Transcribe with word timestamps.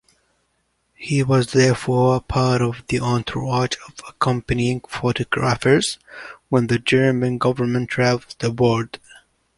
He 0.95 1.21
was 1.21 1.51
therefore 1.51 2.21
part 2.21 2.59
of 2.63 2.83
the 2.87 2.99
entourage 2.99 3.73
of 3.87 3.93
accompanying 4.09 4.81
photographers 4.89 5.99
when 6.49 6.65
the 6.65 6.79
German 6.79 7.37
government 7.37 7.89
travelled 7.91 8.35
abroad. 8.43 8.97